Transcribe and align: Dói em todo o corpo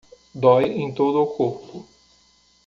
Dói 0.43 0.67
em 0.71 0.95
todo 0.95 1.17
o 1.21 1.27
corpo 1.27 1.85